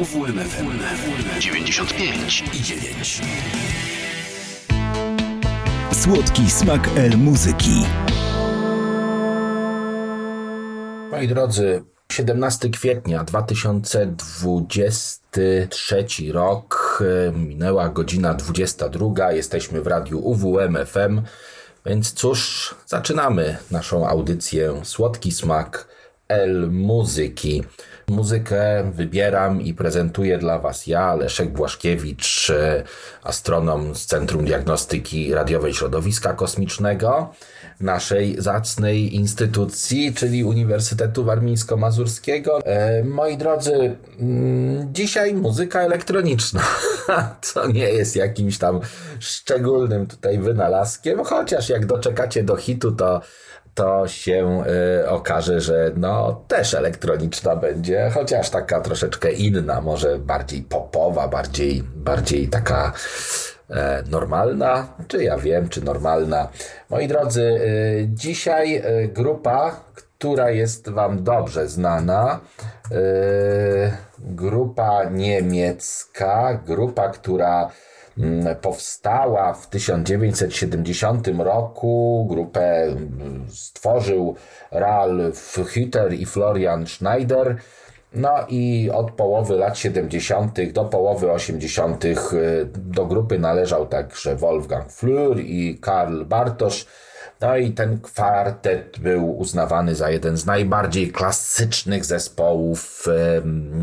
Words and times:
UWMFM 0.00 0.80
95 1.40 2.44
i 2.54 2.62
9. 2.62 3.20
Słodki 5.92 6.50
smak 6.50 6.88
L 6.96 7.18
muzyki. 7.18 7.82
Moi 11.10 11.28
drodzy, 11.28 11.82
17 12.12 12.70
kwietnia 12.70 13.24
2023 13.24 16.06
rok, 16.32 17.02
minęła 17.34 17.88
godzina 17.88 18.34
22, 18.34 19.32
jesteśmy 19.32 19.82
w 19.82 19.86
radiu 19.86 20.18
UWM 20.18 20.78
FM, 20.86 21.22
więc 21.86 22.12
cóż, 22.12 22.74
zaczynamy 22.86 23.56
naszą 23.70 24.08
audycję 24.08 24.80
Słodki 24.84 25.32
Smak 25.32 25.88
L 26.28 26.70
Muzyki. 26.70 27.64
Muzykę 28.10 28.90
wybieram 28.94 29.62
i 29.62 29.74
prezentuję 29.74 30.38
dla 30.38 30.58
Was 30.58 30.86
ja, 30.86 31.14
Leszek 31.14 31.48
Błaszkiewicz, 31.48 32.52
astronom 33.22 33.94
z 33.94 34.06
Centrum 34.06 34.44
Diagnostyki 34.44 35.34
Radiowej 35.34 35.74
Środowiska 35.74 36.32
Kosmicznego 36.32 37.32
naszej 37.80 38.36
zacnej 38.38 39.14
instytucji, 39.14 40.14
czyli 40.14 40.44
Uniwersytetu 40.44 41.24
Warmińsko-Mazurskiego. 41.24 42.60
E, 42.64 43.04
moi 43.04 43.36
drodzy, 43.36 43.96
mm, 44.20 44.94
dzisiaj 44.94 45.34
muzyka 45.34 45.80
elektroniczna, 45.80 46.62
co 47.42 47.68
nie 47.68 47.90
jest 47.90 48.16
jakimś 48.16 48.58
tam 48.58 48.80
szczególnym 49.20 50.06
tutaj 50.06 50.38
wynalazkiem, 50.38 51.24
chociaż 51.24 51.68
jak 51.68 51.86
doczekacie 51.86 52.42
do 52.42 52.56
hitu, 52.56 52.92
to 52.92 53.20
to 53.74 54.08
się 54.08 54.64
y, 55.00 55.08
okaże, 55.08 55.60
że 55.60 55.90
no 55.96 56.44
też 56.48 56.74
elektroniczna 56.74 57.56
będzie, 57.56 58.10
chociaż 58.14 58.50
taka 58.50 58.80
troszeczkę 58.80 59.32
inna, 59.32 59.80
może 59.80 60.18
bardziej 60.18 60.62
popowa, 60.62 61.28
bardziej, 61.28 61.82
bardziej 61.82 62.48
taka 62.48 62.92
e, 63.70 64.02
normalna, 64.10 64.86
czy 65.08 65.24
ja 65.24 65.38
wiem, 65.38 65.68
czy 65.68 65.84
normalna. 65.84 66.48
Moi 66.90 67.08
drodzy, 67.08 67.42
y, 67.42 68.08
dzisiaj 68.08 68.76
y, 68.76 69.08
grupa, 69.08 69.84
która 69.94 70.50
jest 70.50 70.88
Wam 70.88 71.24
dobrze 71.24 71.68
znana, 71.68 72.40
y, 72.92 73.92
grupa 74.18 75.04
niemiecka, 75.04 76.60
grupa, 76.66 77.08
która 77.08 77.70
powstała 78.60 79.52
w 79.52 79.66
1970 79.66 81.28
roku. 81.38 82.26
Grupę 82.30 82.82
mm, 82.82 83.46
stworzył 83.48 84.36
Ralf 84.70 85.58
Hütter 85.58 86.14
i 86.14 86.26
Florian 86.26 86.86
Schneider. 86.86 87.56
No 88.14 88.46
i 88.48 88.90
od 88.94 89.10
połowy 89.10 89.56
lat 89.56 89.78
70. 89.78 90.72
do 90.72 90.84
połowy 90.84 91.32
80. 91.32 92.04
Y, 92.04 92.16
do 92.74 93.06
grupy 93.06 93.38
należał 93.38 93.86
także 93.86 94.36
Wolfgang 94.36 94.92
Flür 94.92 95.40
i 95.40 95.78
Karl 95.80 96.24
Bartosz. 96.24 96.86
No 97.40 97.56
i 97.56 97.70
ten 97.72 98.00
kwartet 98.00 98.98
był 98.98 99.38
uznawany 99.38 99.94
za 99.94 100.10
jeden 100.10 100.36
z 100.36 100.46
najbardziej 100.46 101.12
klasycznych 101.12 102.04
zespołów 102.04 103.06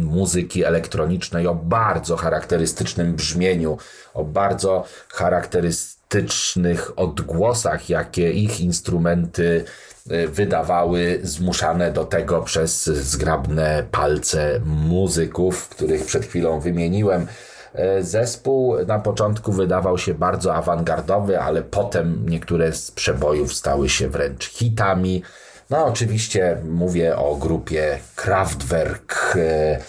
muzyki 0.01 0.63
elektronicznej 0.63 1.47
o 1.47 1.55
bardzo 1.55 2.17
charakterystycznym 2.17 3.13
brzmieniu, 3.13 3.77
o 4.13 4.23
bardzo 4.23 4.83
charakterystycznych 5.09 6.99
odgłosach, 6.99 7.89
jakie 7.89 8.31
ich 8.31 8.61
instrumenty 8.61 9.65
e, 10.09 10.27
wydawały, 10.27 11.19
zmuszane 11.23 11.91
do 11.91 12.05
tego 12.05 12.41
przez 12.41 12.85
zgrabne 12.85 13.83
palce 13.91 14.59
muzyków, 14.65 15.69
których 15.69 16.05
przed 16.05 16.25
chwilą 16.25 16.59
wymieniłem. 16.59 17.27
E, 17.73 18.03
zespół 18.03 18.85
na 18.85 18.99
początku 18.99 19.51
wydawał 19.51 19.97
się 19.97 20.13
bardzo 20.13 20.55
awangardowy, 20.55 21.39
ale 21.39 21.61
potem 21.61 22.29
niektóre 22.29 22.73
z 22.73 22.91
przebojów 22.91 23.53
stały 23.53 23.89
się 23.89 24.09
wręcz 24.09 24.49
hitami. 24.49 25.23
No, 25.69 25.85
oczywiście 25.85 26.57
mówię 26.63 27.17
o 27.17 27.35
grupie 27.35 27.99
Kraftwerk, 28.15 29.33
e, 29.35 29.79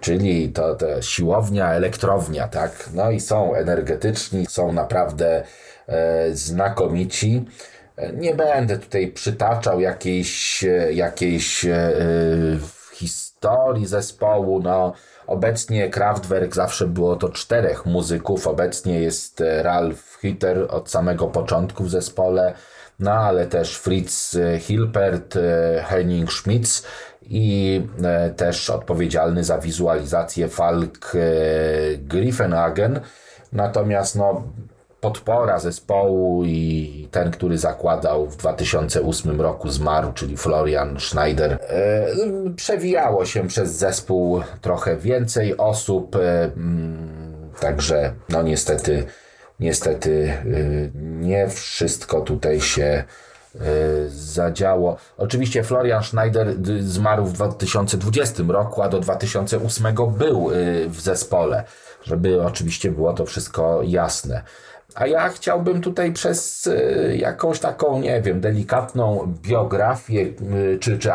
czyli 0.00 0.52
to, 0.52 0.74
to 0.74 1.02
siłownia, 1.02 1.72
elektrownia, 1.72 2.48
tak? 2.48 2.88
No 2.94 3.10
i 3.10 3.20
są 3.20 3.54
energetyczni, 3.54 4.46
są 4.46 4.72
naprawdę 4.72 5.42
e, 5.86 6.34
znakomici. 6.34 7.44
Nie 8.14 8.34
będę 8.34 8.78
tutaj 8.78 9.08
przytaczał 9.08 9.80
jakiejś, 9.80 10.64
jakiejś 10.92 11.66
historii 12.92 13.86
zespołu, 13.86 14.62
no 14.62 14.92
Obecnie 15.26 15.90
Kraftwerk 15.90 16.54
zawsze 16.54 16.86
było 16.86 17.16
to 17.16 17.28
czterech 17.28 17.86
muzyków, 17.86 18.46
obecnie 18.46 19.00
jest 19.00 19.40
e, 19.40 19.62
Ralf 19.62 20.18
Hütter 20.22 20.66
od 20.68 20.90
samego 20.90 21.26
początku 21.26 21.84
w 21.84 21.90
zespole, 21.90 22.54
no 22.98 23.12
ale 23.12 23.46
też 23.46 23.78
Fritz 23.78 24.34
e, 24.34 24.58
Hilpert, 24.58 25.36
e, 25.36 25.84
Henning 25.86 26.32
Schmitz 26.32 26.82
i 27.22 27.86
też 28.36 28.70
odpowiedzialny 28.70 29.44
za 29.44 29.58
wizualizację 29.58 30.48
Falk 30.48 31.12
Griffenhagen. 31.98 33.00
Natomiast 33.52 34.16
no, 34.16 34.42
podpora 35.02 35.58
zespołu 35.58 36.44
i 36.44 37.08
ten, 37.10 37.30
który 37.30 37.58
zakładał 37.58 38.26
w 38.26 38.36
2008 38.36 39.40
roku 39.40 39.70
zmarł, 39.70 40.12
czyli 40.12 40.36
Florian 40.36 41.00
Schneider. 41.00 41.52
E, 41.52 42.06
przewijało 42.56 43.24
się 43.24 43.48
przez 43.48 43.72
zespół 43.72 44.42
trochę 44.60 44.96
więcej 44.96 45.56
osób, 45.56 46.16
e, 46.16 46.44
mm, 46.44 47.50
także 47.60 48.12
no 48.28 48.42
niestety, 48.42 49.04
niestety 49.60 50.32
e, 50.32 50.44
nie 50.94 51.48
wszystko 51.48 52.20
tutaj 52.20 52.60
się 52.60 53.04
zadziało. 54.08 54.96
Oczywiście 55.16 55.64
Florian 55.64 56.02
Schneider 56.02 56.54
zmarł 56.80 57.24
w 57.24 57.32
2020 57.32 58.42
roku, 58.48 58.82
a 58.82 58.88
do 58.88 59.00
2008 59.00 59.94
był 60.18 60.50
w 60.88 61.00
zespole, 61.00 61.64
żeby 62.04 62.42
oczywiście 62.42 62.90
było 62.90 63.12
to 63.12 63.26
wszystko 63.26 63.80
jasne. 63.84 64.42
A 64.94 65.06
ja 65.06 65.28
chciałbym 65.28 65.80
tutaj 65.80 66.12
przez 66.12 66.66
e, 66.66 67.16
jakąś 67.16 67.58
taką, 67.58 68.00
nie 68.00 68.22
wiem, 68.22 68.40
delikatną 68.40 69.34
biografię, 69.42 70.20
e, 70.20 70.78
czy, 70.78 70.98
czy, 70.98 71.10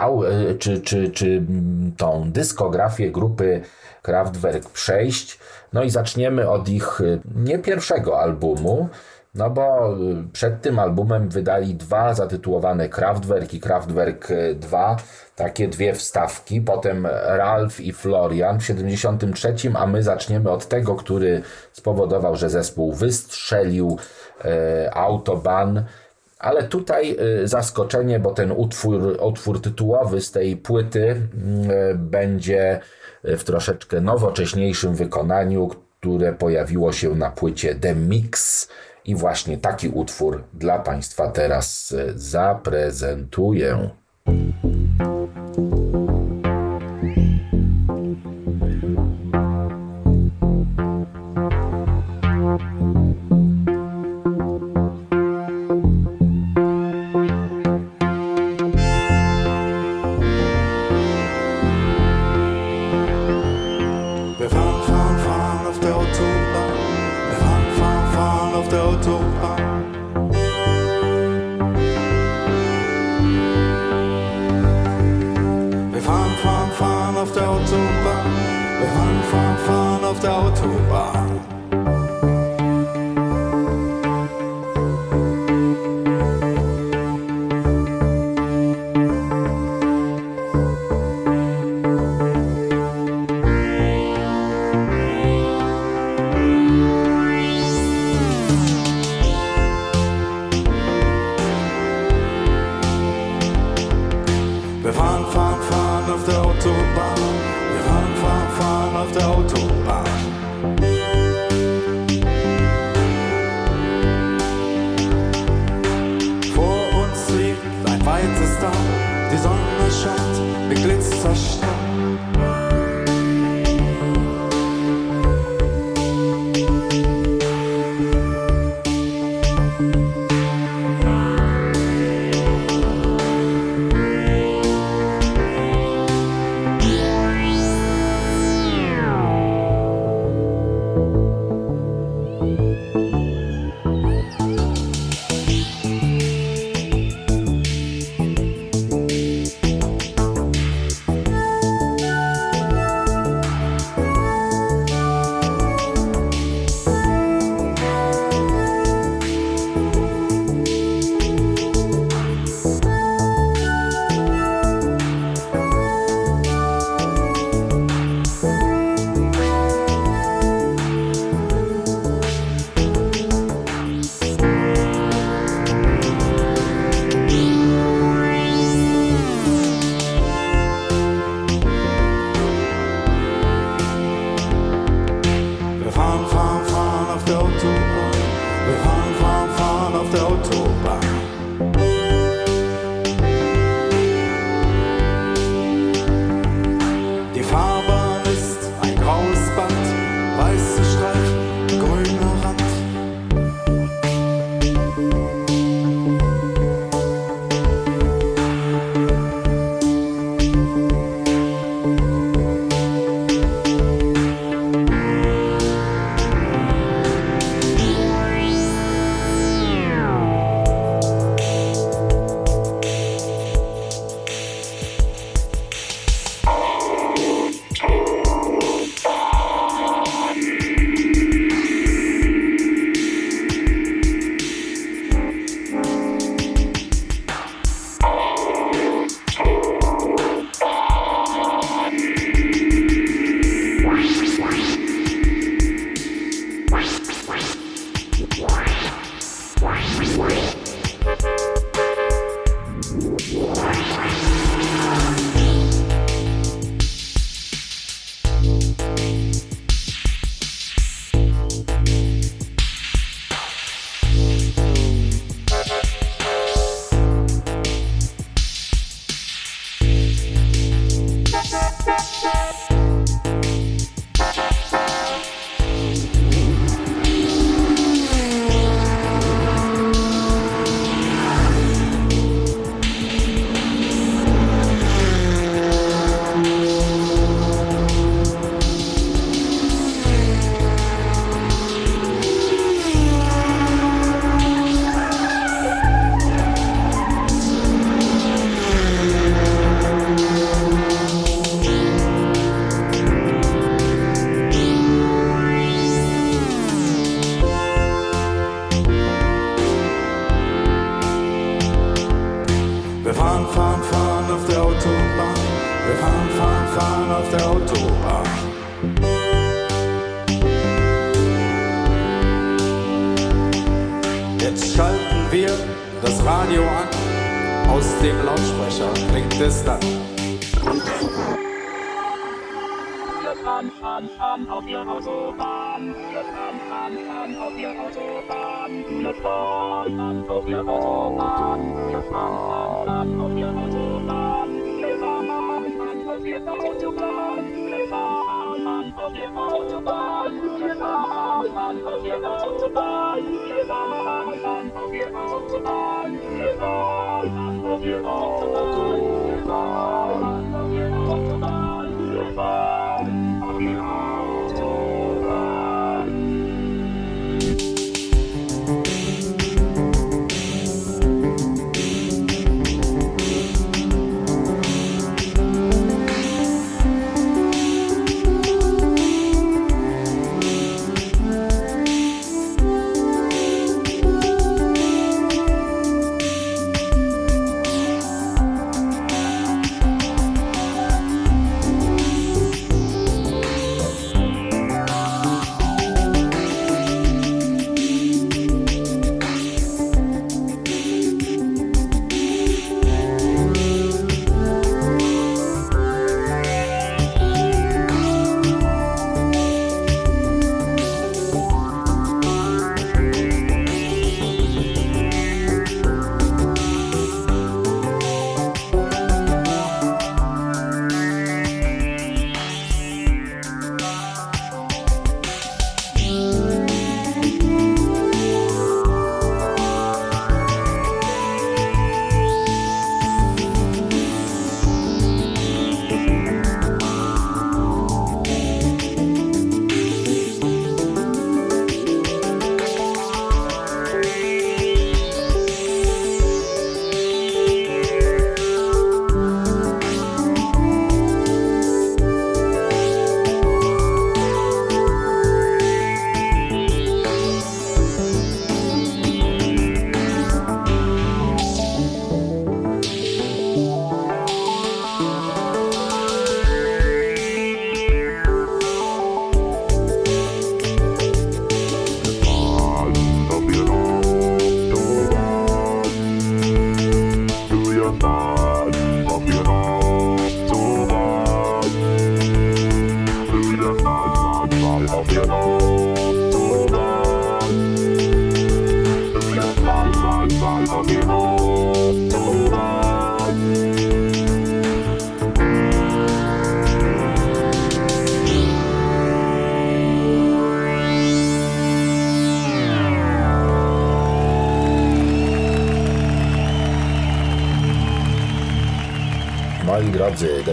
czy, 0.59 0.81
czy, 0.81 1.09
czy 1.09 1.27
mm, 1.27 1.91
tą 1.97 2.31
dyskografię 2.31 3.11
grupy 3.11 3.61
Kraftwerk 4.01 4.69
przejść. 4.69 5.39
No 5.73 5.83
i 5.83 5.89
zaczniemy 5.89 6.49
od 6.49 6.69
ich 6.69 6.99
nie 7.35 7.59
pierwszego 7.59 8.19
albumu, 8.19 8.89
no 9.37 9.49
bo 9.49 9.95
przed 10.33 10.61
tym 10.61 10.79
albumem 10.79 11.29
wydali 11.29 11.75
dwa 11.75 12.13
zatytułowane 12.13 12.89
Kraftwerk 12.89 13.53
i 13.53 13.59
Kraftwerk 13.59 14.27
2 14.55 14.97
takie 15.35 15.67
dwie 15.67 15.93
wstawki, 15.93 16.61
potem 16.61 17.07
Ralph 17.25 17.79
i 17.79 17.93
Florian 17.93 18.59
w 18.59 18.65
73, 18.65 19.53
a 19.73 19.87
my 19.87 20.03
zaczniemy 20.03 20.49
od 20.49 20.67
tego, 20.67 20.95
który 20.95 21.41
spowodował, 21.71 22.35
że 22.35 22.49
zespół 22.49 22.93
wystrzelił 22.93 23.97
e, 24.45 24.93
Autobahn. 24.93 25.79
Ale 26.39 26.63
tutaj 26.63 27.17
zaskoczenie, 27.43 28.19
bo 28.19 28.31
ten 28.31 28.51
utwór, 28.51 29.17
utwór 29.21 29.61
tytułowy 29.61 30.21
z 30.21 30.31
tej 30.31 30.57
płyty 30.57 31.21
będzie 31.95 32.79
w 33.23 33.43
troszeczkę 33.43 34.01
nowocześniejszym 34.01 34.95
wykonaniu, 34.95 35.69
które 35.99 36.33
pojawiło 36.33 36.93
się 36.93 37.15
na 37.15 37.31
płycie 37.31 37.75
The 37.75 37.95
Mix. 37.95 38.67
I 39.05 39.15
właśnie 39.15 39.57
taki 39.57 39.89
utwór 39.89 40.43
dla 40.53 40.79
Państwa 40.79 41.27
teraz 41.27 41.95
e, 41.97 42.11
zaprezentuję. 42.15 43.89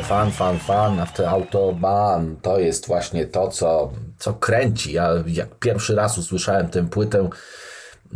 Fan, 0.04 0.30
Fan, 0.30 0.58
Fan 0.58 1.00
auf 1.00 1.12
der 1.12 1.28
Autobahn 1.28 2.36
to 2.42 2.58
jest 2.58 2.86
właśnie 2.86 3.26
to, 3.26 3.48
co, 3.48 3.92
co 4.18 4.34
kręci. 4.34 4.92
Ja 4.92 5.10
jak 5.26 5.54
pierwszy 5.54 5.94
raz 5.94 6.18
usłyszałem 6.18 6.68
tę 6.68 6.88
płytę, 6.88 7.28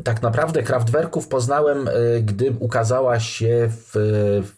tak 0.04 0.22
naprawdę 0.22 0.62
Kraftwerków 0.62 1.28
poznałem, 1.28 1.88
y, 1.88 2.22
gdy 2.22 2.54
ukazała 2.60 3.20
się 3.20 3.68
w, 3.70 3.90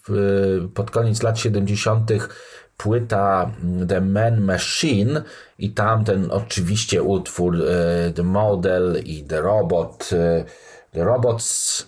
w, 0.09 0.69
pod 0.75 0.91
koniec 0.91 1.23
lat 1.23 1.39
70. 1.39 2.11
płyta 2.77 3.51
The 3.89 4.01
Man 4.01 4.41
Machine 4.41 5.23
i 5.59 5.71
tam 5.71 6.05
ten 6.05 6.31
oczywiście 6.31 7.03
utwór 7.03 7.57
y, 7.57 8.13
The 8.15 8.23
Model 8.23 9.03
i 9.05 9.25
The 9.25 9.41
Robot. 9.41 10.11
y, 10.13 10.45
The 10.93 11.05
Robots 11.05 11.87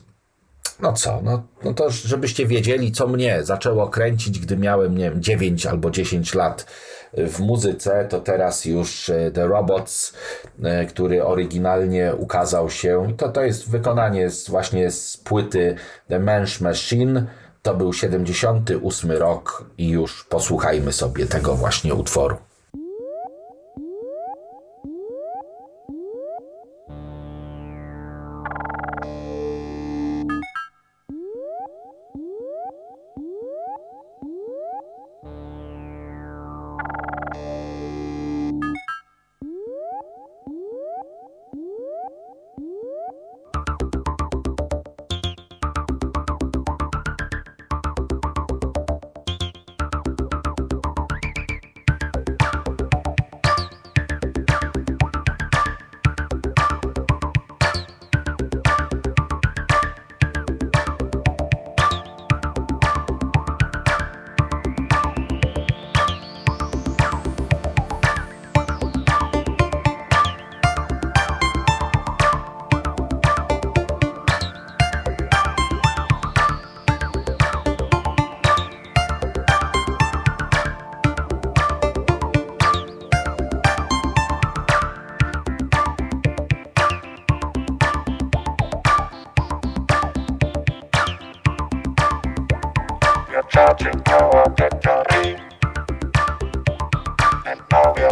no 0.81 0.93
co, 0.93 1.21
no, 1.23 1.43
no 1.65 1.75
to 1.75 1.91
żebyście 1.91 2.47
wiedzieli, 2.47 2.93
co 2.93 3.07
mnie 3.07 3.45
zaczęło 3.45 3.89
kręcić, 3.89 4.39
gdy 4.39 4.57
miałem, 4.57 4.99
nie 4.99 5.11
wiem, 5.11 5.23
9 5.23 5.67
albo 5.67 5.91
10 5.91 6.35
lat 6.35 6.67
w 7.17 7.41
muzyce, 7.41 8.07
to 8.09 8.21
teraz 8.21 8.65
już 8.65 9.09
e, 9.09 9.31
The 9.31 9.47
Robots, 9.47 10.13
e, 10.63 10.87
który 10.87 11.25
oryginalnie 11.25 12.15
ukazał 12.19 12.71
się, 12.71 13.15
to, 13.17 13.29
to 13.29 13.43
jest 13.43 13.71
wykonanie 13.71 14.31
z, 14.31 14.49
właśnie 14.49 14.91
z 14.91 15.17
płyty 15.17 15.77
The 16.09 16.19
Mensch 16.19 16.61
Machine, 16.61 17.27
to 17.63 17.75
był 17.75 17.93
78 17.93 19.11
rok 19.11 19.65
i 19.79 19.89
już 19.89 20.25
posłuchajmy 20.25 20.93
sobie 20.93 21.27
tego 21.27 21.55
właśnie 21.55 21.95
utworu. 21.95 22.37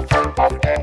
Thank 0.08 0.64
you. 0.64 0.79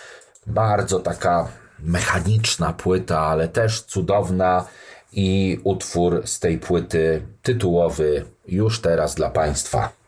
Bardzo 0.47 0.99
taka 0.99 1.47
mechaniczna 1.80 2.73
płyta, 2.73 3.19
ale 3.19 3.47
też 3.47 3.82
cudowna 3.82 4.65
i 5.13 5.60
utwór 5.63 6.28
z 6.28 6.39
tej 6.39 6.58
płyty 6.58 7.21
tytułowy 7.41 8.26
już 8.47 8.82
teraz 8.82 9.15
dla 9.15 9.30
Państwa. 9.30 10.03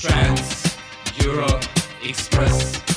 Trans 0.00 0.78
Europe 1.18 1.62
Express. 2.02 2.89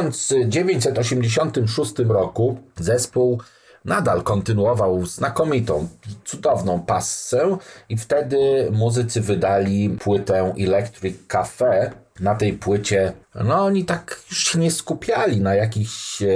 1986 0.00 1.98
roku 1.98 2.58
zespół 2.76 3.40
nadal 3.84 4.22
kontynuował 4.22 5.06
znakomitą, 5.06 5.88
cudowną 6.24 6.80
passę 6.82 7.56
i 7.88 7.96
wtedy 7.96 8.68
muzycy 8.72 9.20
wydali 9.20 9.90
płytę 9.90 10.54
Electric 10.60 11.16
Cafe. 11.26 11.90
Na 12.20 12.34
tej 12.34 12.52
płycie, 12.52 13.12
no 13.34 13.64
oni 13.64 13.84
tak 13.84 14.20
już 14.30 14.38
się 14.38 14.58
nie 14.58 14.70
skupiali 14.70 15.40
na 15.40 15.54
jakichś 15.54 16.22
e, 16.22 16.28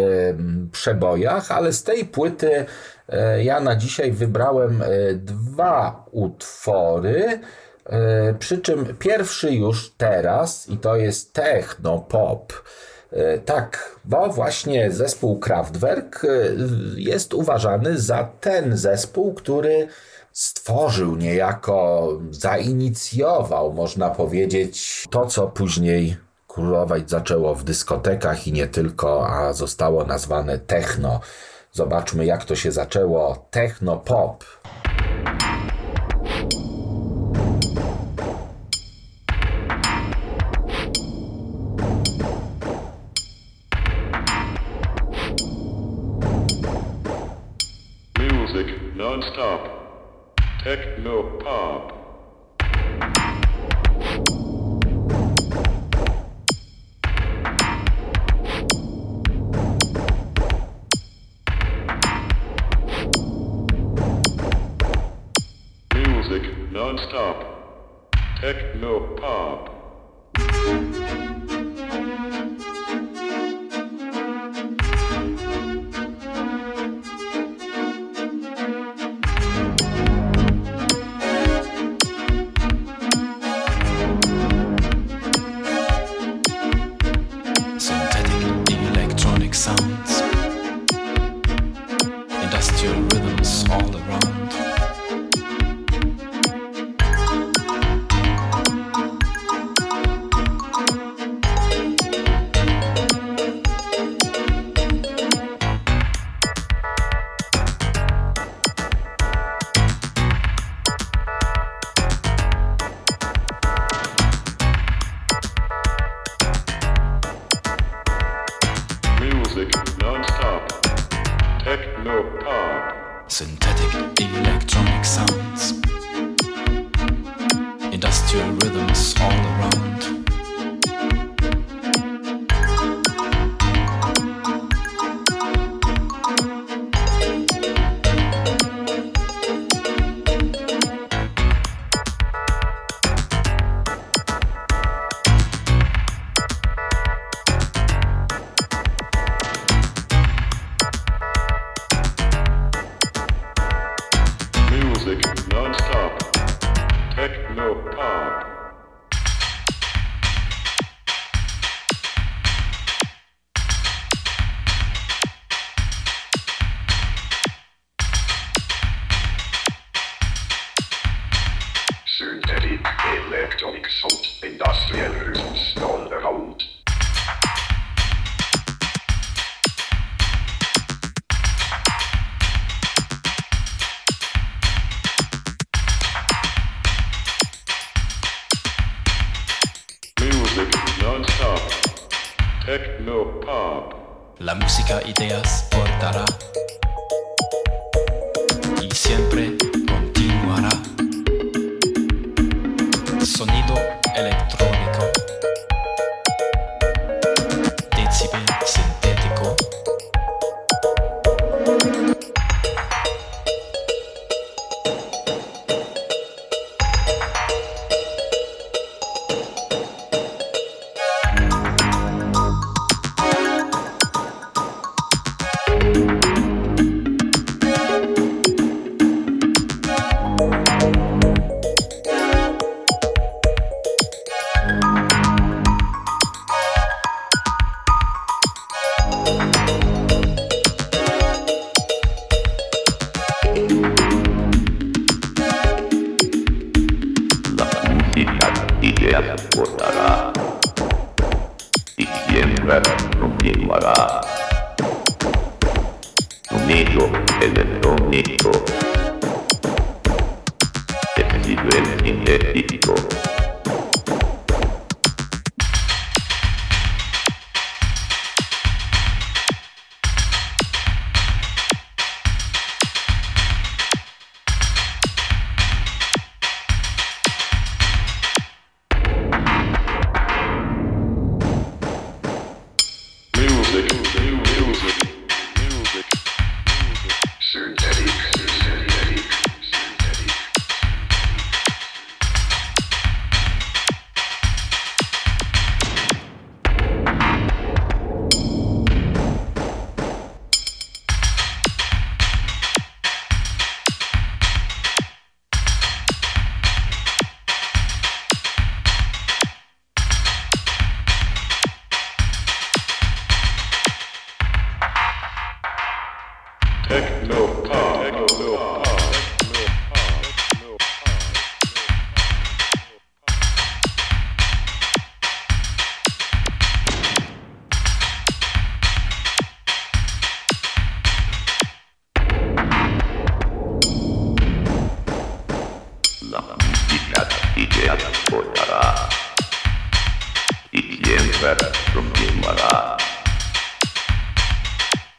przebojach, 0.72 1.52
ale 1.52 1.72
z 1.72 1.82
tej 1.82 2.04
płyty 2.04 2.66
e, 3.08 3.44
ja 3.44 3.60
na 3.60 3.76
dzisiaj 3.76 4.12
wybrałem 4.12 4.82
e, 4.82 4.86
dwa 5.14 6.04
utwory. 6.12 7.40
E, 7.86 8.34
Przy 8.34 8.58
czym 8.58 8.96
pierwszy 8.98 9.52
już 9.52 9.92
teraz 9.96 10.68
i 10.68 10.78
to 10.78 10.96
jest 10.96 11.32
techno 11.32 11.98
pop. 11.98 12.52
E, 13.16 13.38
Tak, 13.38 13.96
bo 14.04 14.28
właśnie 14.28 14.90
zespół 14.90 15.38
Kraftwerk 15.38 16.24
e, 16.24 16.28
jest 16.96 17.34
uważany 17.34 17.98
za 17.98 18.24
ten 18.40 18.76
zespół, 18.76 19.34
który 19.34 19.88
stworzył 20.32 21.16
niejako, 21.16 22.08
zainicjował, 22.30 23.72
można 23.72 24.10
powiedzieć, 24.10 25.04
to, 25.10 25.26
co 25.26 25.46
później 25.46 26.16
królować 26.48 27.10
zaczęło 27.10 27.54
w 27.54 27.64
dyskotekach 27.64 28.46
i 28.46 28.52
nie 28.52 28.66
tylko, 28.66 29.28
a 29.28 29.52
zostało 29.52 30.04
nazwane 30.04 30.58
techno. 30.58 31.20
Zobaczmy, 31.72 32.26
jak 32.26 32.44
to 32.44 32.56
się 32.56 32.72
zaczęło. 32.72 33.46
Techno 33.50 33.96
pop. 33.96 34.44
Techno 50.76 51.38
pop. 51.42 51.95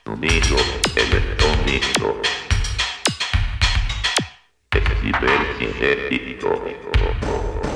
Sonido 0.07 0.55
electrónico. 0.95 2.21
Exhiber 4.71 5.55
cinético. 5.59 7.66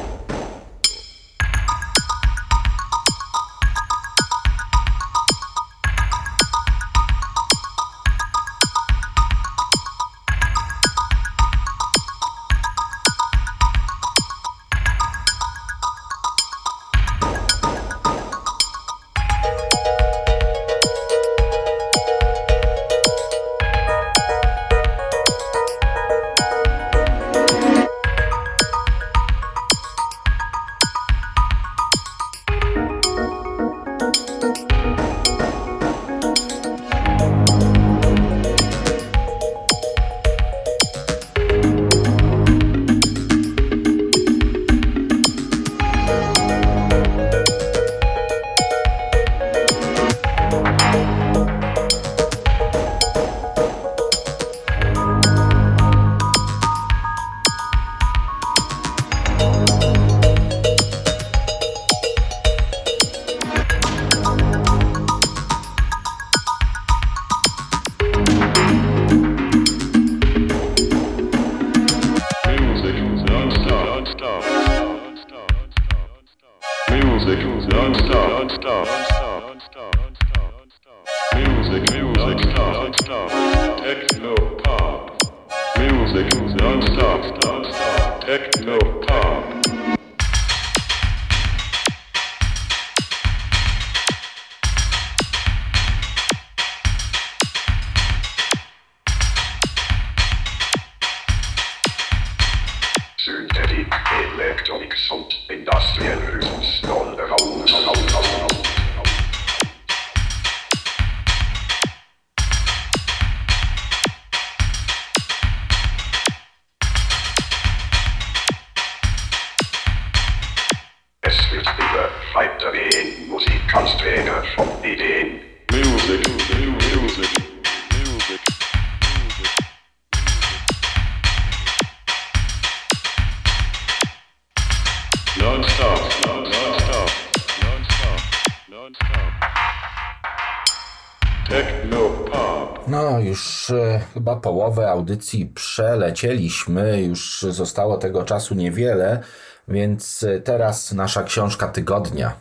Już 143.62 143.70
e, 143.70 144.02
chyba 144.14 144.36
połowę 144.36 144.90
audycji 144.90 145.46
przelecieliśmy, 145.46 147.02
już 147.02 147.46
zostało 147.50 147.98
tego 147.98 148.24
czasu 148.24 148.56
niewiele, 148.56 149.24
więc 149.68 150.24
e, 150.24 150.40
teraz 150.40 150.92
nasza 150.92 151.24
książka 151.24 151.68
tygodnia. 151.68 152.34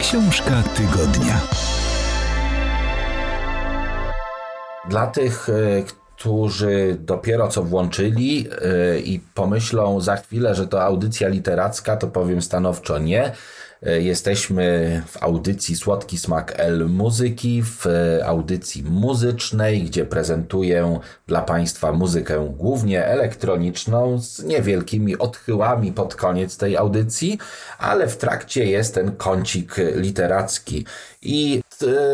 Książka 0.00 0.62
tygodnia. 0.76 1.40
Dla 4.88 5.06
tych, 5.06 5.48
e, 5.48 5.52
którzy 6.16 6.96
dopiero 7.00 7.48
co 7.48 7.62
włączyli 7.62 8.48
i 9.04 9.20
pomyślą 9.34 10.00
za 10.00 10.16
chwilę, 10.16 10.54
że 10.54 10.66
to 10.66 10.82
audycja 10.82 11.28
literacka, 11.28 11.96
to 11.96 12.06
powiem 12.06 12.42
stanowczo 12.42 12.98
nie. 12.98 13.32
E, 13.86 14.00
Jesteśmy 14.00 15.02
w 15.06 15.22
audycji 15.22 15.76
Słodki 15.76 16.18
Smak 16.18 16.54
L 16.56 16.88
Muzyki, 16.88 17.62
w 17.62 17.86
audycji 18.24 18.82
muzycznej, 18.82 19.82
gdzie 19.82 20.04
prezentuję 20.04 21.00
dla 21.26 21.42
Państwa 21.42 21.92
muzykę 21.92 22.54
głównie 22.56 23.04
elektroniczną, 23.04 24.18
z 24.18 24.44
niewielkimi 24.44 25.18
odchyłami 25.18 25.92
pod 25.92 26.14
koniec 26.14 26.56
tej 26.56 26.76
audycji, 26.76 27.38
ale 27.78 28.08
w 28.08 28.16
trakcie 28.16 28.64
jest 28.64 28.94
ten 28.94 29.16
kącik 29.16 29.76
literacki. 29.94 30.86
I 31.22 31.62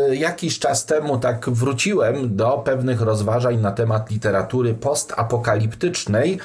e, 0.09 0.15
jakiś 0.15 0.59
czas 0.59 0.85
temu 0.85 1.17
tak 1.17 1.49
wróciłem 1.49 2.35
do 2.35 2.61
pewnych 2.65 3.01
rozważań 3.01 3.61
na 3.61 3.71
temat 3.71 4.11
literatury 4.11 4.73
postapokaliptycznej, 4.73 6.39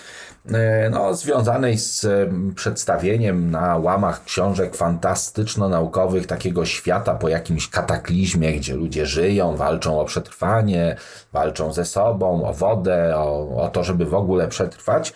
no, 0.90 1.14
związanej 1.14 1.78
z 1.78 2.04
em, 2.04 2.54
przedstawieniem 2.54 3.50
na 3.50 3.76
łamach 3.76 4.24
książek 4.24 4.76
fantastyczno-naukowych 4.76 6.26
takiego 6.26 6.64
świata 6.64 7.14
po 7.14 7.28
jakimś 7.28 7.68
kataklizmie, 7.68 8.52
gdzie 8.52 8.74
ludzie 8.74 9.06
żyją, 9.06 9.56
walczą 9.56 10.00
o 10.00 10.04
przetrwanie, 10.04 10.96
walczą 11.32 11.72
ze 11.72 11.84
sobą, 11.84 12.44
o 12.48 12.52
wodę, 12.52 13.16
o, 13.16 13.56
o 13.56 13.68
to, 13.68 13.84
żeby 13.84 14.04
w 14.06 14.14
ogóle 14.14 14.48
przetrwać. 14.48 15.12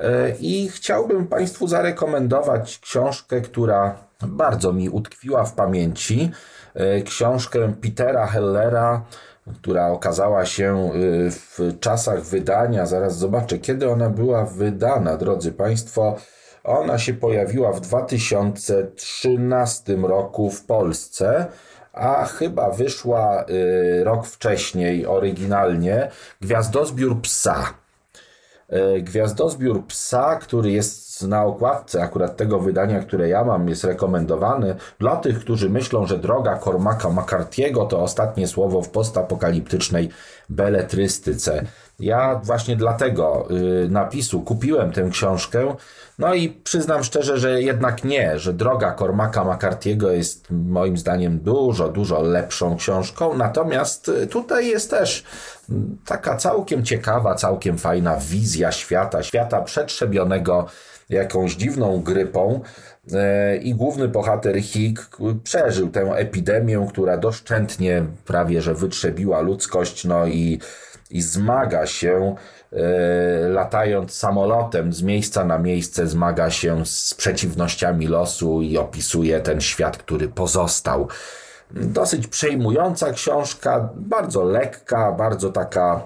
E, 0.00 0.30
I 0.40 0.68
chciałbym 0.68 1.26
Państwu 1.26 1.68
zarekomendować 1.68 2.78
książkę, 2.78 3.40
która 3.40 3.96
bardzo 4.22 4.72
mi 4.72 4.88
utkwiła 4.88 5.44
w 5.44 5.54
pamięci. 5.54 6.30
E, 6.74 7.02
Książkę 7.02 7.72
Petera 7.82 8.26
Hellera, 8.26 9.02
która 9.54 9.88
okazała 9.88 10.46
się 10.46 10.90
y, 10.94 11.30
w 11.30 11.60
czasach 11.80 12.22
wydania. 12.22 12.86
Zaraz 12.86 13.18
zobaczę, 13.18 13.58
kiedy 13.58 13.90
ona 13.90 14.10
była 14.10 14.44
wydana, 14.44 15.16
drodzy 15.16 15.52
Państwo. 15.52 16.16
Ona 16.64 16.98
się 16.98 17.14
pojawiła 17.14 17.72
w 17.72 17.80
2013 17.80 19.96
roku 19.96 20.50
w 20.50 20.64
Polsce, 20.64 21.46
a 21.92 22.24
chyba 22.24 22.70
wyszła 22.70 23.44
y, 23.44 24.04
rok 24.04 24.26
wcześniej 24.26 25.06
oryginalnie 25.06 26.10
Gwiazdozbiór 26.40 27.22
Psa. 27.22 27.74
E, 28.68 29.00
Gwiazdozbiór 29.00 29.86
Psa, 29.86 30.36
który 30.36 30.70
jest 30.70 31.22
na 31.22 31.44
okładce 31.44 32.02
akurat 32.02 32.36
tego 32.36 32.58
wydania, 32.58 33.00
które 33.00 33.28
ja 33.28 33.44
mam, 33.44 33.68
jest 33.68 33.84
rekomendowany 33.84 34.74
dla 34.98 35.16
tych, 35.16 35.40
którzy 35.40 35.70
myślą, 35.70 36.06
że 36.06 36.18
droga 36.18 36.58
Cormaca 36.58 37.08
McCarthy'ego 37.08 37.86
to 37.86 38.02
ostatnie 38.02 38.48
słowo 38.48 38.82
w 38.82 38.88
postapokaliptycznej 38.88 40.10
beletrystyce. 40.48 41.62
Ja 42.00 42.40
właśnie 42.44 42.76
dlatego 42.76 43.48
y, 43.84 43.88
napisu 43.88 44.40
kupiłem 44.42 44.92
tę 44.92 45.08
książkę, 45.10 45.76
no 46.18 46.34
i 46.34 46.48
przyznam 46.48 47.04
szczerze, 47.04 47.38
że 47.38 47.62
jednak 47.62 48.04
nie, 48.04 48.38
że 48.38 48.52
droga 48.52 48.94
Cormaca 48.94 49.44
McCarthy'ego 49.44 50.10
jest 50.10 50.46
moim 50.50 50.98
zdaniem 50.98 51.38
dużo, 51.38 51.88
dużo 51.88 52.22
lepszą 52.22 52.76
książką, 52.76 53.36
natomiast 53.36 54.08
y, 54.08 54.26
tutaj 54.26 54.66
jest 54.66 54.90
też 54.90 55.24
mm, 55.70 55.98
taka 56.06 56.36
całkiem 56.36 56.84
ciekawa, 56.84 57.34
całkiem 57.34 57.78
fajna 57.78 58.16
wizja 58.16 58.72
świata, 58.72 59.22
świata 59.22 59.62
przetrzebionego 59.62 60.66
jakąś 61.08 61.54
dziwną 61.54 62.02
grypą. 62.02 62.60
E, 63.12 63.56
i 63.56 63.74
główny 63.74 64.08
bohater 64.08 64.62
Hig 64.62 65.10
przeżył 65.44 65.88
tę 65.88 66.00
epidemię, 66.00 66.86
która 66.88 67.16
doszczętnie 67.16 68.04
prawie 68.24 68.62
że 68.62 68.74
wytrzebiła 68.74 69.40
ludzkość, 69.40 70.04
no 70.04 70.26
i, 70.26 70.60
i 71.10 71.22
zmaga 71.22 71.86
się 71.86 72.34
e, 72.72 72.78
latając 73.48 74.14
samolotem 74.14 74.92
z 74.92 75.02
miejsca 75.02 75.44
na 75.44 75.58
miejsce, 75.58 76.06
zmaga 76.06 76.50
się 76.50 76.86
z 76.86 77.14
przeciwnościami 77.14 78.06
losu 78.06 78.62
i 78.62 78.78
opisuje 78.78 79.40
ten 79.40 79.60
świat, 79.60 79.96
który 79.96 80.28
pozostał. 80.28 81.08
Dosyć 81.70 82.26
przejmująca 82.26 83.12
książka, 83.12 83.88
bardzo 83.96 84.44
lekka, 84.44 85.12
bardzo 85.12 85.52
taka 85.52 86.02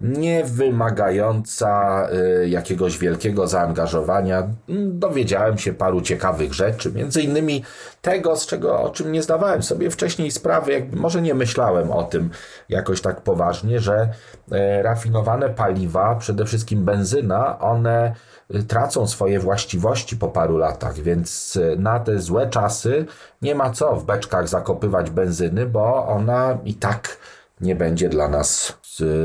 nie 0.00 0.44
wymagająca 0.44 2.08
y, 2.42 2.48
jakiegoś 2.48 2.98
wielkiego 2.98 3.46
zaangażowania. 3.46 4.38
Mm, 4.68 4.98
Dowiedziałem 4.98 5.58
się 5.58 5.72
paru 5.72 6.00
ciekawych 6.00 6.54
rzeczy, 6.54 6.92
między 6.92 7.22
innymi 7.22 7.64
tego, 8.02 8.36
z 8.36 8.46
czego, 8.46 8.82
o 8.82 8.90
czym 8.90 9.12
nie 9.12 9.22
zdawałem 9.22 9.62
sobie 9.62 9.90
wcześniej 9.90 10.30
sprawy, 10.30 10.72
jakby 10.72 10.96
może 10.96 11.22
nie 11.22 11.34
myślałem 11.34 11.90
o 11.90 12.02
tym 12.04 12.30
jakoś 12.68 13.00
tak 13.00 13.20
poważnie, 13.20 13.80
że 13.80 14.08
e, 14.52 14.82
rafinowane 14.82 15.50
paliwa, 15.50 16.14
przede 16.14 16.44
wszystkim 16.44 16.84
benzyna, 16.84 17.58
one 17.58 18.14
y, 18.54 18.62
tracą 18.62 19.06
swoje 19.06 19.40
właściwości 19.40 20.16
po 20.16 20.28
paru 20.28 20.58
latach, 20.58 20.94
więc 20.94 21.56
y, 21.56 21.76
na 21.78 22.00
te 22.00 22.18
złe 22.18 22.46
czasy 22.46 23.06
nie 23.42 23.54
ma 23.54 23.70
co 23.70 23.96
w 23.96 24.04
beczkach 24.04 24.48
zakopywać 24.48 25.10
benzyny, 25.10 25.66
bo 25.66 26.06
ona 26.06 26.58
i 26.64 26.74
tak 26.74 27.16
nie 27.60 27.76
będzie 27.76 28.08
dla 28.08 28.28
nas 28.28 28.78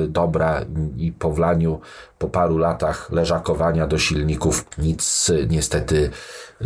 dobra 0.07 0.65
i 0.97 1.11
po 1.11 1.31
wlaniu 1.31 1.79
po 2.19 2.27
paru 2.27 2.57
latach 2.57 3.11
leżakowania 3.11 3.87
do 3.87 3.97
silników 3.97 4.65
nic 4.77 5.29
y, 5.29 5.47
niestety 5.49 6.09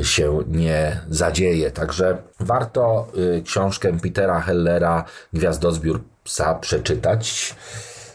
się 0.04 0.40
nie 0.48 1.00
zadzieje. 1.10 1.72
Także 1.72 2.18
warto 2.40 3.08
y, 3.38 3.42
książkę 3.42 4.00
Petera 4.00 4.42
Hellera 4.42 5.04
Gwiazdozbiór 5.34 6.02
psa 6.24 6.56
przeczytać. 6.56 7.56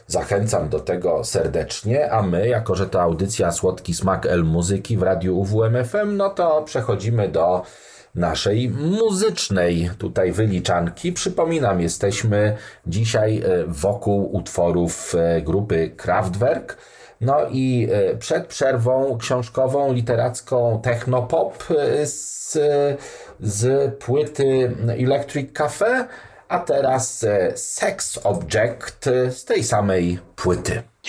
Zachęcam 0.07 0.69
do 0.69 0.81
tego 0.81 1.25
serdecznie, 1.25 2.13
a 2.13 2.23
my, 2.23 2.49
jako 2.49 2.75
że 2.75 2.87
to 2.87 3.03
audycja 3.03 3.53
Słodki 3.53 3.95
Smak 3.95 4.27
L 4.27 4.45
Muzyki 4.45 4.97
w 4.97 5.03
radiu 5.03 5.39
UWMFM, 5.39 6.17
no 6.17 6.31
to 6.31 6.63
przechodzimy 6.63 7.29
do 7.29 7.63
naszej 8.15 8.71
muzycznej 8.71 9.91
tutaj 9.99 10.33
wyliczanki. 10.33 11.13
Przypominam, 11.13 11.81
jesteśmy 11.81 12.57
dzisiaj 12.87 13.39
e, 13.39 13.65
wokół 13.67 14.37
utworów 14.37 15.15
e, 15.15 15.43
grupy 15.43 15.91
Kraftwerk. 15.97 16.77
No 17.21 17.37
i 17.51 17.89
e, 17.93 18.17
przed 18.17 18.47
przerwą 18.47 19.19
książkową, 19.19 19.93
literacką 19.93 20.81
Technopop 20.83 21.65
z, 22.05 22.59
z 23.41 23.95
płyty 23.95 24.77
Electric 24.89 25.53
Cafe, 25.53 26.09
a 26.49 26.59
teraz 26.59 27.27
Sex 27.55 28.19
Object 28.25 29.05
z 29.31 29.45
tej 29.45 29.65
samej 29.65 30.19
płyty. 30.37 30.83
I 31.05 31.09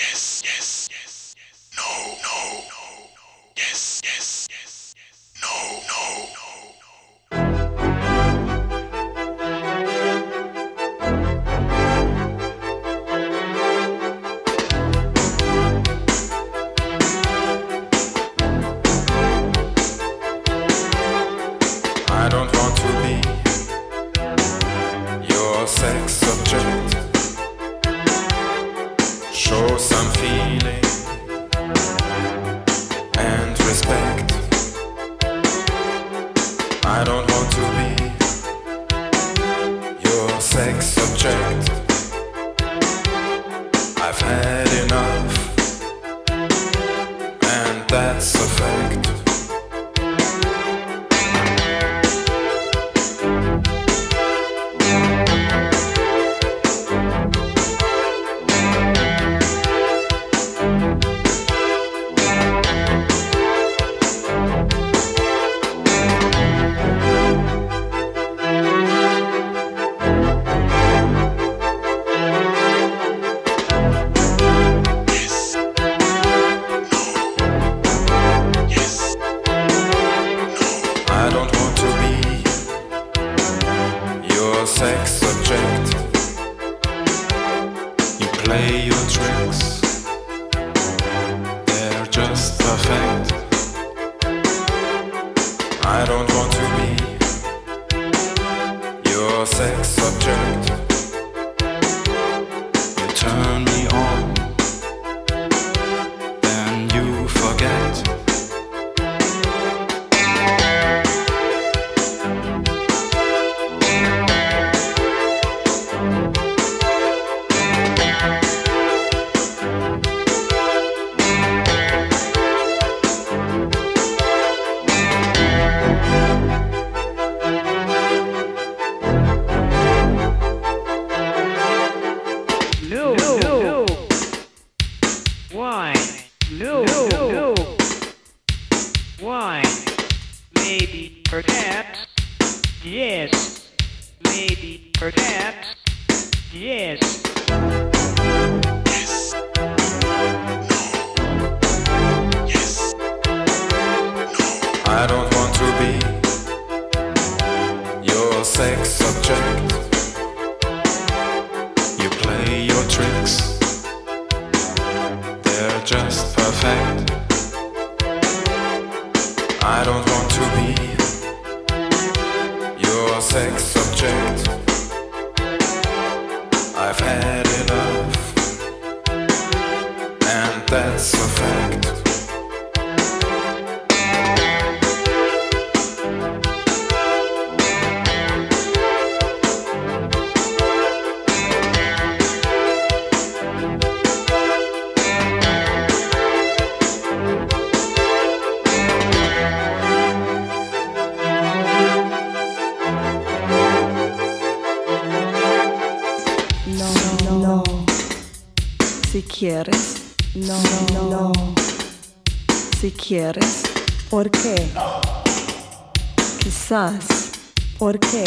¿Por 217.80 218.00
qué? 218.00 218.24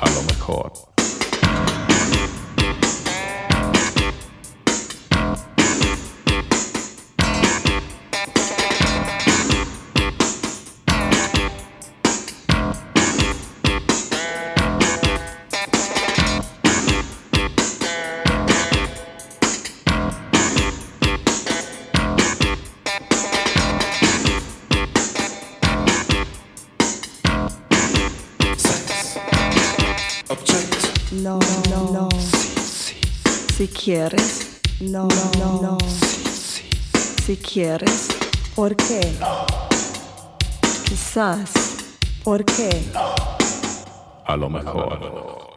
A 0.00 0.08
mejor. 0.22 0.87
quieres, 33.78 34.60
no, 34.80 35.06
no, 35.38 35.62
no. 35.62 35.78
Sí, 35.88 36.28
sí. 36.30 36.68
Si 37.24 37.36
quieres, 37.36 38.08
¿por 38.54 38.74
qué? 38.74 39.00
Quizás, 40.84 41.50
¿por 42.24 42.44
qué? 42.44 42.82
No. 42.92 43.14
A 44.26 44.36
lo 44.36 44.50
mejor. 44.50 45.47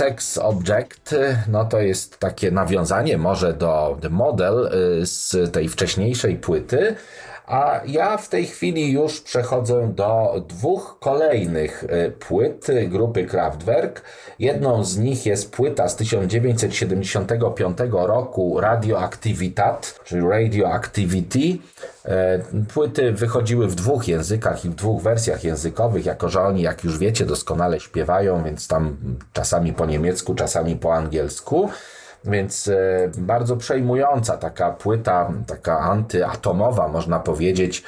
Sex 0.00 0.38
Object, 0.38 1.12
e, 1.12 1.44
no 1.48 1.64
to 1.64 1.80
jest 1.80 2.18
takie 2.18 2.50
nawiązanie 2.50 3.18
może 3.18 3.52
do 3.52 3.98
Model 4.10 4.66
e, 4.66 5.06
z 5.06 5.52
tej 5.52 5.68
wcześniejszej 5.68 6.36
płyty, 6.36 6.96
a 7.50 7.80
ja 7.86 8.16
w 8.16 8.28
tej 8.28 8.46
chwili 8.46 8.92
już 8.92 9.20
przechodzę 9.20 9.92
do 9.94 10.42
dwóch 10.48 10.96
kolejnych 11.00 11.84
e, 11.88 12.10
płyt 12.10 12.66
grupy 12.88 13.26
Kraftwerk. 13.26 14.02
Jedną 14.38 14.84
z 14.84 14.98
nich 14.98 15.26
jest 15.26 15.52
płyta 15.52 15.88
z 15.88 15.96
1975 15.96 17.78
roku 17.90 18.60
Radioactivitat, 18.60 20.00
czyli 20.04 20.28
Radioactivity. 20.28 21.58
E, 22.04 22.38
Płyty 22.74 23.12
wychodziły 23.12 23.68
w 23.68 23.74
dwóch 23.74 24.08
językach 24.08 24.64
i 24.64 24.68
w 24.68 24.74
dwóch 24.74 25.02
wersjach 25.02 25.44
językowych, 25.44 26.06
jako 26.06 26.28
że 26.28 26.40
oni, 26.40 26.62
jak 26.62 26.84
już 26.84 26.98
wiecie, 26.98 27.26
doskonale 27.26 27.80
śpiewają, 27.80 28.44
więc 28.44 28.68
tam 28.68 28.96
czasami 29.32 29.72
po 29.72 29.86
niemiecku, 29.86 30.34
czasami 30.34 30.76
po 30.76 30.94
angielsku. 30.94 31.68
Więc 32.24 32.68
e, 32.68 33.10
bardzo 33.18 33.56
przejmująca 33.56 34.36
taka 34.36 34.70
płyta, 34.70 35.32
taka 35.46 35.78
antyatomowa, 35.78 36.88
można 36.88 37.20
powiedzieć, 37.20 37.82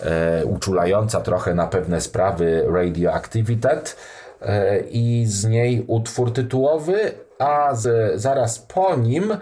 e, 0.00 0.44
uczulająca 0.44 1.20
trochę 1.20 1.54
na 1.54 1.66
pewne 1.66 2.00
sprawy 2.00 2.66
Radioactivitat 2.72 3.96
e, 4.42 4.80
i 4.80 5.26
z 5.26 5.44
niej 5.44 5.84
utwór 5.86 6.32
tytułowy, 6.32 7.12
a 7.38 7.74
z, 7.74 8.12
zaraz 8.20 8.58
po 8.58 8.96
nim 8.96 9.36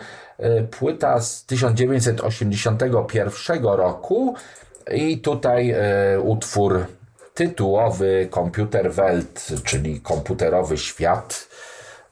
płyta 0.70 1.20
z 1.20 1.44
1981 1.44 3.64
roku 3.64 4.34
i 4.94 5.18
tutaj 5.18 5.74
utwór 6.22 6.84
tytułowy 7.34 8.28
Computer 8.34 8.92
Welt, 8.92 9.48
czyli 9.64 10.00
komputerowy 10.00 10.78
świat. 10.78 11.48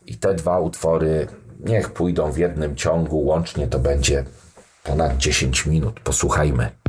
I 0.07 0.17
te 0.17 0.35
dwa 0.35 0.61
utwory 0.61 1.27
niech 1.65 1.91
pójdą 1.91 2.33
w 2.33 2.39
jednym 2.39 2.77
ciągu, 2.77 3.25
łącznie 3.25 3.67
to 3.67 3.79
będzie 3.79 4.25
ponad 4.85 5.17
10 5.17 5.67
minut. 5.67 6.01
Posłuchajmy. 6.01 6.82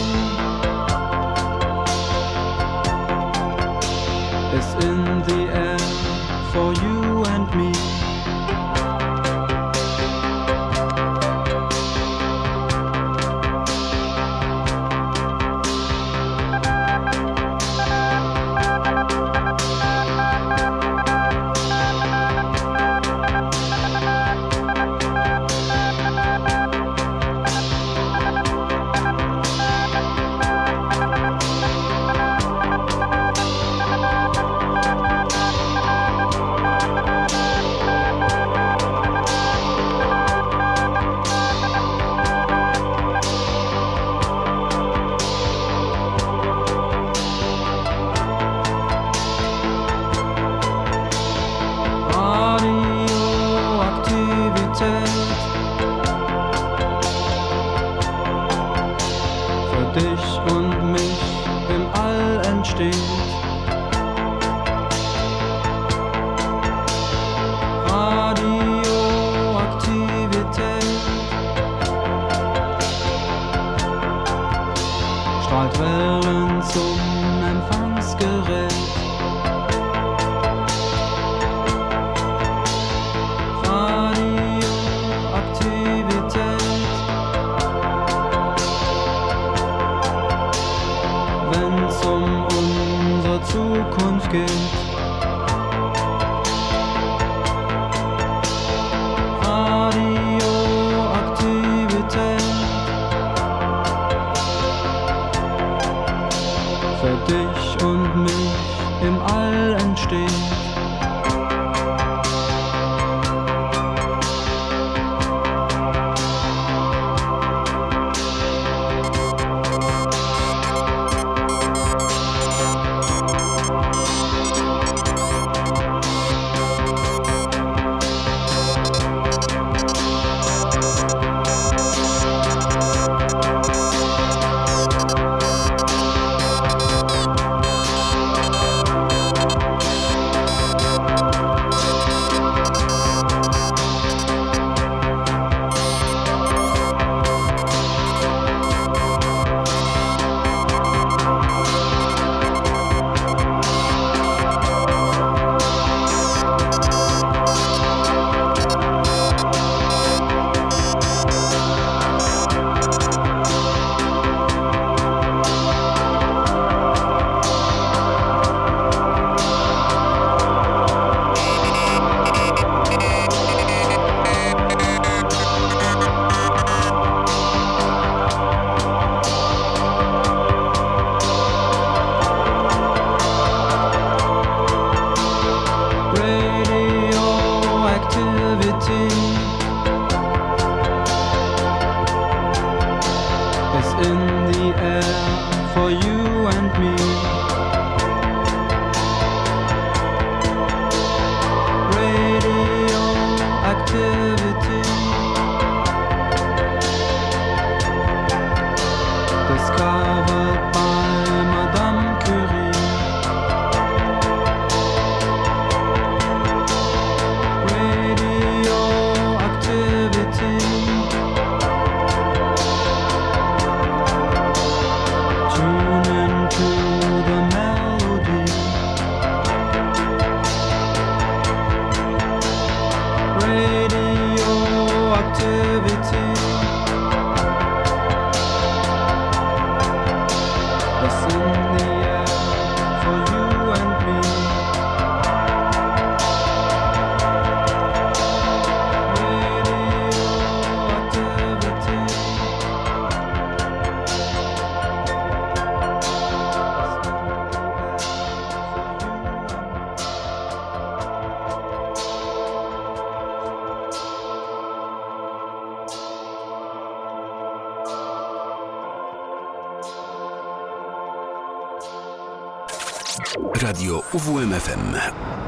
UWMFM. 274.12 275.47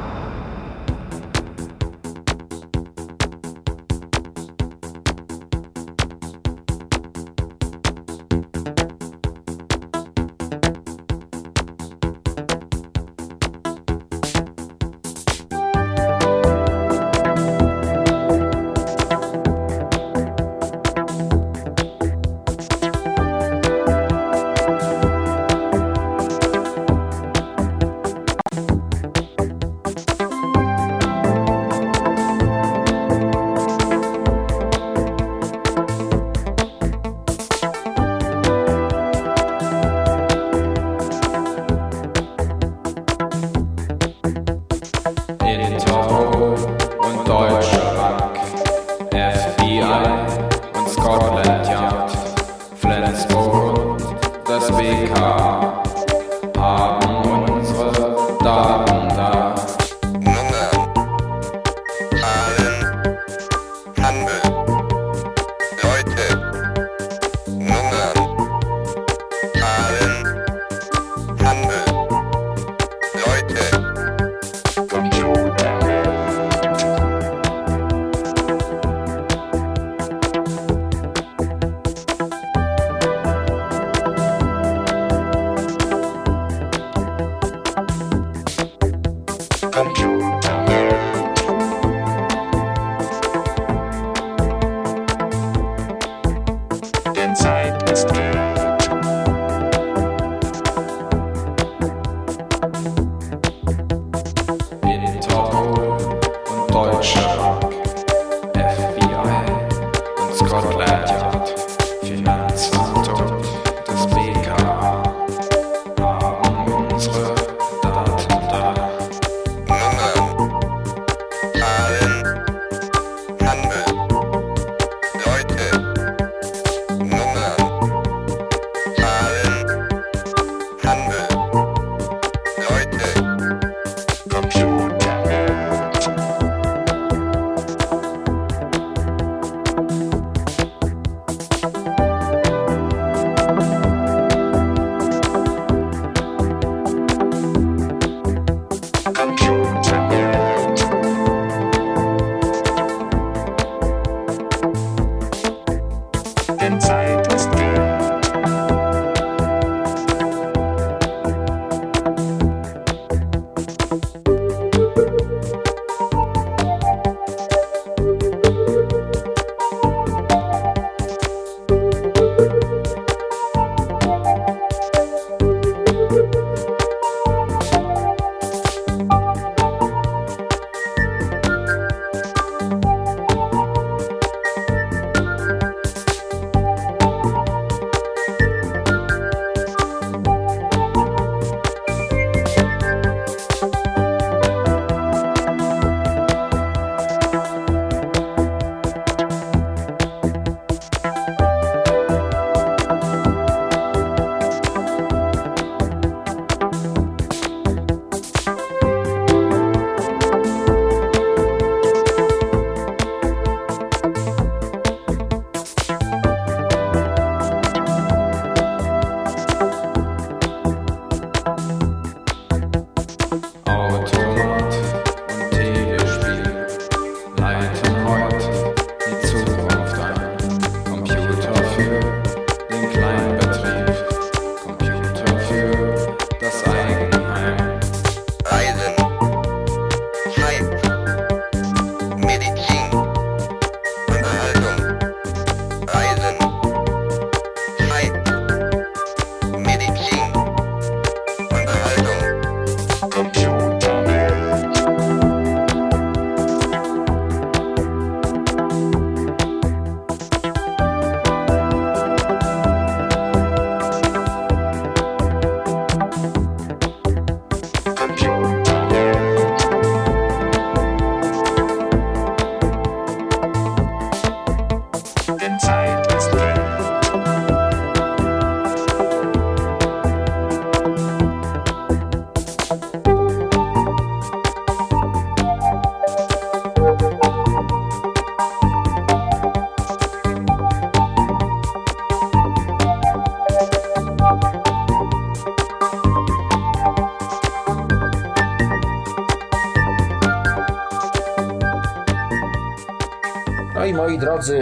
Drodzy, 304.40 304.60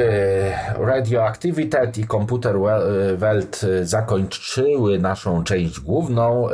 Radioactivity 0.78 1.78
i 1.96 2.04
Komputer 2.04 2.54
Wel- 2.54 3.16
Welt 3.16 3.60
zakończyły 3.82 4.98
naszą 4.98 5.44
część 5.44 5.80
główną 5.80 6.50
e, 6.50 6.52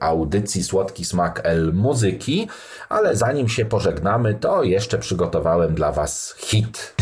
audycji 0.00 0.62
Słodki 0.62 1.04
Smak 1.04 1.40
L 1.44 1.72
Muzyki, 1.74 2.48
ale 2.88 3.16
zanim 3.16 3.48
się 3.48 3.64
pożegnamy, 3.64 4.34
to 4.34 4.62
jeszcze 4.62 4.98
przygotowałem 4.98 5.74
dla 5.74 5.92
Was 5.92 6.34
hit. 6.38 6.94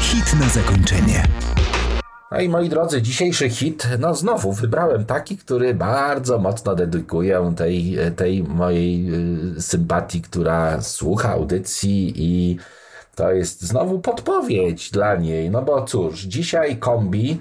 Hit 0.00 0.40
na 0.40 0.48
zakończenie. 0.48 1.43
No 2.34 2.40
i 2.40 2.48
moi 2.48 2.68
drodzy, 2.68 3.02
dzisiejszy 3.02 3.50
hit, 3.50 3.88
no 3.98 4.14
znowu 4.14 4.52
wybrałem 4.52 5.04
taki, 5.04 5.36
który 5.36 5.74
bardzo 5.74 6.38
mocno 6.38 6.74
dedykuję 6.74 7.54
tej, 7.56 7.96
tej 8.16 8.42
mojej 8.42 9.08
y, 9.56 9.62
sympatii, 9.62 10.22
która 10.22 10.80
słucha 10.80 11.32
audycji 11.32 12.12
i 12.16 12.58
to 13.14 13.32
jest 13.32 13.62
znowu 13.62 13.98
podpowiedź 13.98 14.90
dla 14.90 15.16
niej, 15.16 15.50
no 15.50 15.62
bo 15.62 15.84
cóż, 15.84 16.20
dzisiaj 16.20 16.76
kombi, 16.76 17.38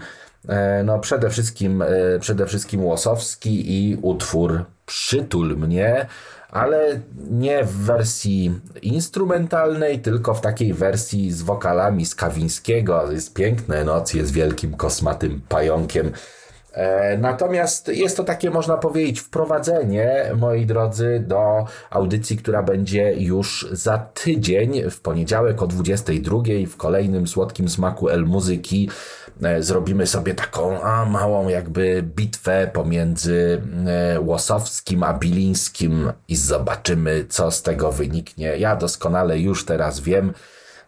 e, 0.49 0.83
no 0.83 0.99
przede 0.99 1.29
wszystkim, 1.29 1.81
e, 1.81 2.19
przede 2.19 2.45
wszystkim 2.45 2.85
Łosowski 2.85 3.63
i 3.71 3.97
utwór 4.01 4.65
Przytul 4.85 5.57
mnie, 5.57 6.07
ale 6.53 6.99
nie 7.31 7.63
w 7.63 7.71
wersji 7.71 8.59
instrumentalnej, 8.81 9.99
tylko 9.99 10.33
w 10.33 10.41
takiej 10.41 10.73
wersji 10.73 11.31
z 11.31 11.41
wokalami 11.41 12.05
z 12.05 12.15
Kawińskiego. 12.15 13.11
Jest 13.11 13.33
piękne, 13.33 13.83
noc 13.83 14.13
jest 14.13 14.31
wielkim 14.31 14.73
kosmatym 14.73 15.41
pająkiem. 15.49 16.11
E, 16.73 17.17
Natomiast 17.17 17.87
jest 17.87 18.17
to 18.17 18.23
takie, 18.23 18.49
można 18.49 18.77
powiedzieć, 18.77 19.19
wprowadzenie, 19.19 20.31
moi 20.37 20.65
drodzy, 20.65 21.23
do 21.27 21.65
audycji, 21.89 22.37
która 22.37 22.63
będzie 22.63 23.13
już 23.13 23.67
za 23.71 23.97
tydzień, 23.97 24.89
w 24.89 25.01
poniedziałek 25.01 25.61
o 25.61 25.67
22 25.67 26.37
w 26.67 26.77
kolejnym 26.77 27.27
słodkim 27.27 27.69
smaku 27.69 28.09
El 28.09 28.25
Muzyki. 28.25 28.89
E, 29.43 29.63
Zrobimy 29.63 30.07
sobie 30.07 30.33
taką 30.33 30.81
a, 30.81 31.05
małą 31.05 31.47
jakby 31.49 32.03
bitwę 32.03 32.69
pomiędzy 32.73 33.61
e, 33.87 34.19
Łosowskim 34.19 35.03
a 35.03 35.13
Bilińskim 35.13 36.11
i 36.27 36.35
zobaczymy, 36.35 37.25
co 37.29 37.51
z 37.51 37.61
tego 37.61 37.91
wyniknie. 37.91 38.57
Ja 38.57 38.75
doskonale 38.75 39.39
już 39.39 39.65
teraz 39.65 39.99
wiem, 39.99 40.33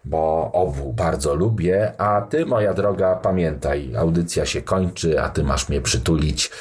bo 0.05 0.51
obu 0.53 0.93
bardzo 0.93 1.35
lubię, 1.35 1.93
a 1.97 2.21
ty, 2.21 2.45
moja 2.45 2.73
droga, 2.73 3.15
pamiętaj, 3.15 3.95
audycja 3.95 4.45
się 4.45 4.61
kończy, 4.61 5.21
a 5.21 5.29
ty 5.29 5.43
masz 5.43 5.69
mnie 5.69 5.81
przytulić. 5.81 6.51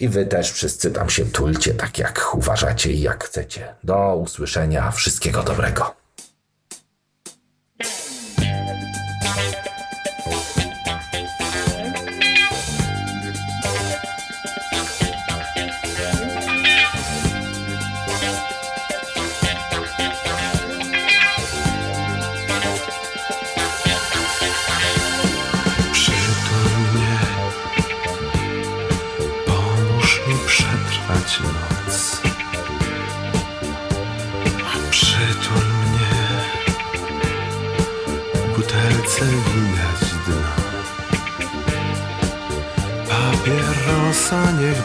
I 0.00 0.08
wy 0.08 0.26
też 0.26 0.52
wszyscy 0.52 0.90
tam 0.90 1.10
się 1.10 1.24
tulcie, 1.24 1.74
tak 1.74 1.98
jak 1.98 2.30
uważacie 2.34 2.92
i 2.92 3.00
jak 3.00 3.24
chcecie. 3.24 3.74
Do 3.84 4.16
usłyszenia, 4.16 4.90
wszystkiego 4.90 5.42
dobrego. 5.42 5.94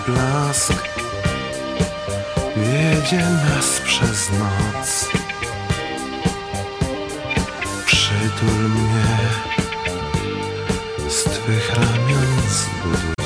Blask 0.08 0.74
wiedzie 2.56 3.20
nas 3.20 3.82
przez 3.86 4.30
noc. 4.32 5.10
Przytul 7.86 8.70
mnie. 8.70 9.18
Z 11.10 11.24
twych 11.24 11.70
ramion 11.76 12.42
zbuduj 12.50 13.23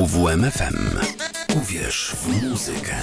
UWMFM. 0.00 0.98
Uwierz 1.56 2.12
w 2.22 2.48
muzykę. 2.48 2.94